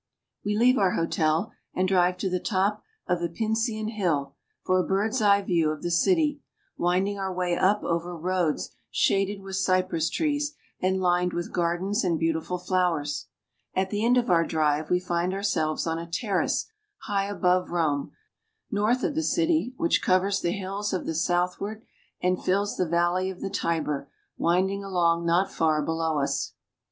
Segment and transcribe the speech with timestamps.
[0.43, 4.33] We leave our hotel and drive to the top of the Pincian Hill
[4.65, 6.41] for a bird's eye view of the city,
[6.75, 12.03] winding our way up over roads shaded with cypress trees, and lined with gar dens
[12.03, 13.27] and beautiful flowers.
[13.75, 16.65] At the end of our drive we find ourselves on a terrace
[17.03, 18.11] high above Rome,
[18.71, 21.85] north of the city, which covers the hills to the southward
[22.19, 26.53] and fills the valley of the Tiber winding along not far below us.